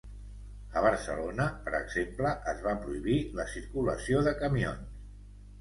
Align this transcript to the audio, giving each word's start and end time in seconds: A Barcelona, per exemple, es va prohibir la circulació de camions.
A 0.79 0.81
Barcelona, 0.85 1.45
per 1.67 1.73
exemple, 1.81 2.33
es 2.53 2.63
va 2.69 2.75
prohibir 2.87 3.19
la 3.41 3.47
circulació 3.53 4.25
de 4.31 4.37
camions. 4.45 5.09